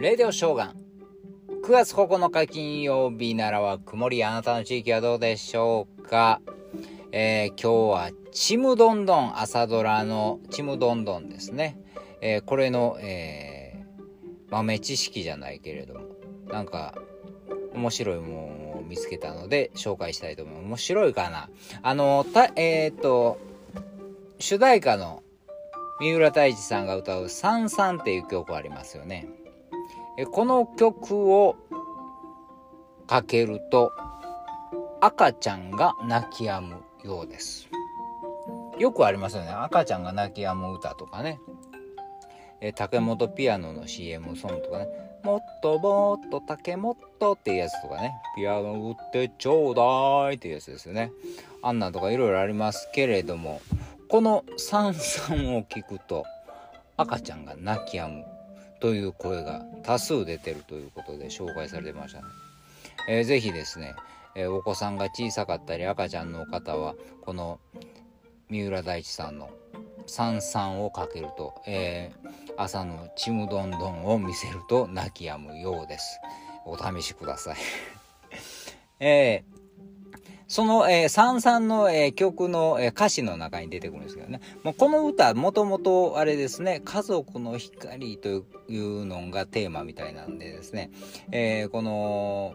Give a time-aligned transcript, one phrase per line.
[0.00, 0.76] レディオショーガン。
[1.62, 6.40] 9月9日金曜日ならは曇り、あなたの地域はどうでしょうか？
[7.12, 11.78] えー、今日はちむどんどん朝ドラのちむどんどんですね。
[12.22, 14.02] えー、これの、えー、
[14.50, 16.00] 豆知識じゃないけれども、
[16.48, 16.94] なんか
[17.74, 20.66] 面白いものを見つけたので紹介したいと思います。
[20.66, 21.50] 面白いかな？
[21.82, 23.38] あの、た、えっ、と、
[24.38, 25.22] 主題歌の
[26.00, 29.28] 三浦大知さんが歌う「さんさん」っていう曲ありますよね。
[30.26, 31.56] この曲を
[33.06, 33.92] かけると
[35.00, 37.68] 赤ちゃんが泣き止むようです。
[38.78, 39.50] よくありますよね。
[39.50, 41.40] 赤ちゃんが泣き止む歌とかね。
[42.60, 44.88] え竹本ピアノの CM ソングとかね。
[45.22, 46.96] もっともっと竹本
[47.32, 48.14] っていうやつとかね。
[48.36, 51.12] ピアノ売ってちょうだいっていうやつですよね。
[51.62, 53.60] あんなとかいろいろありますけれども、
[54.08, 56.24] この「さんさん」を聞くと
[56.96, 58.24] 赤ちゃんが泣き止む
[58.80, 62.24] という声が多数出てるということで紹介されてましたね。
[63.08, 63.94] えー、ぜひですね、
[64.34, 67.60] えー、お子さんが小さかったり赤ちゃんの方はこの
[68.48, 69.50] 三浦大知さんの
[70.06, 76.20] 「さんさん」をかけると、えー、朝のちむどんどんを見せると泣き止むようです。
[76.64, 77.56] お試しください
[79.00, 79.44] え
[80.50, 84.40] その、えー、サンさんの、えー、曲の、えー、歌詞の中に出てくるんですけどね。
[84.64, 88.28] もうこの歌、もともとあれですね、家族の光と
[88.66, 90.90] いうのがテーマみたいなんでですね、
[91.30, 92.54] えー、この、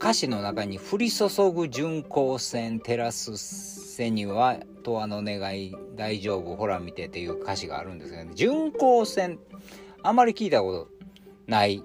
[0.00, 9.38] 歌詞の中に降り注ぐ巡光線照らす背には、とあの願い大丈夫ほら見てっていう歌詞があるんですけどね、巡光線、
[10.02, 11.06] あまり聞いたこと
[11.46, 11.84] ない。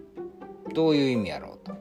[0.74, 1.78] どういう意味やろうと。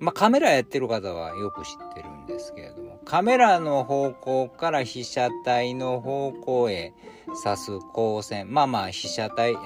[0.00, 6.92] まあカメラやってる方はよく知ってるですけれどもカメラの方向から被写体の方向へ
[7.28, 8.52] 指す光線。
[8.52, 9.56] まあまあ被写体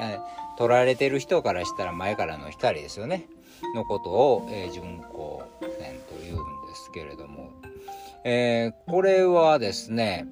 [0.58, 3.26] 撮られてる人からしたら前からの光ですよね。
[3.74, 5.40] のことを、えー、巡光
[5.78, 6.36] 線というん
[6.68, 7.50] ですけれども、
[8.24, 10.26] えー、これはですね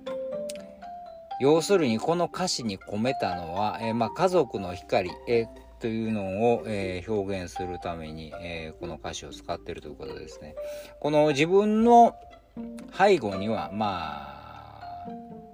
[1.40, 10.54] 要するにこの歌詞に込めたのは、えー、まあ、家族の光、えーというのを、えー、表現するために、えー、この歌詞を使ってるということですね。
[10.98, 12.16] この自分の
[12.96, 15.06] 背後にはまあ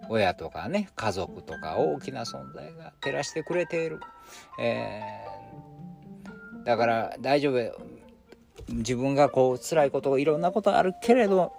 [0.08, 3.98] 親とかね家族とか大きな存在が照らしてくれている、
[4.60, 7.76] えー、だから大丈夫。
[8.68, 11.52] 自分がこう辛いこといろんなことあるけれど、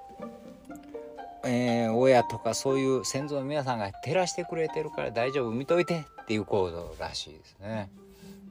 [1.44, 5.52] えー、親とかそういう先祖の皆さんが照らしてくれてるから大丈夫。
[5.52, 6.06] 見といて。
[6.32, 7.92] っていう行動らしいですね。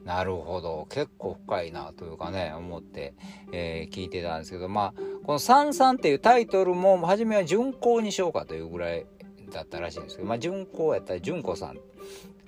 [0.05, 0.85] なるほど。
[0.91, 3.15] 結構深いなというかね思って、
[3.51, 9.07] えー、聞いてたんですけどまあこの「さんさん」っていうタイトルも初めは巡行にしようかというぐらい
[9.51, 11.79] だったらしいんですけどまあ巡行やったら純子さん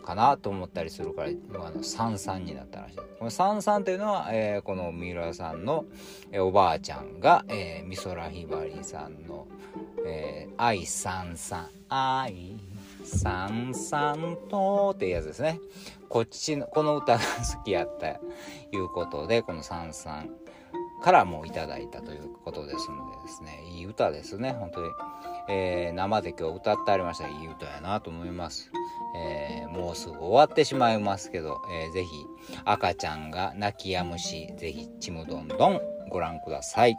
[0.04, 2.96] かなと思ったりするから、まあ、三三になったらしい。
[2.98, 5.86] この三三というのは、えー、この三浦さんの、
[6.32, 9.48] えー、おばあちゃんが、えー、美空ひばりさんの
[10.06, 12.73] 「えー、愛三三愛。
[13.04, 15.60] 三三と」ってやつですね。
[16.10, 18.20] こっちのこの歌が好きやったい
[18.74, 20.30] うことでこの「さんさん」
[21.04, 23.64] からもいただいたということですのでですね。
[23.76, 24.90] いい歌ですね本当に、
[25.50, 27.28] えー、生で今日歌ってありました。
[27.28, 28.72] いい歌やなと思います、
[29.16, 32.10] えー、もうすぐ終わってしまいますけど、えー、ぜひ
[32.64, 36.96] 赤ちゃんが泣き止むしぜひちむどんどんご覧ください。